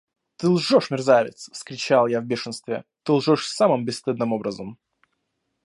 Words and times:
–Ты 0.37 0.49
лжешь, 0.49 0.89
мерзавец!– 0.89 1.47
вскричал 1.53 2.07
я 2.07 2.21
в 2.21 2.25
бешенстве,– 2.25 2.85
ты 3.03 3.11
лжешь 3.11 3.47
самым 3.47 3.85
бесстыдным 3.85 4.33
образом. 4.33 4.79